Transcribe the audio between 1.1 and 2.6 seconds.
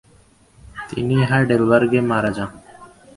হাইডেলবার্গে মারা যান।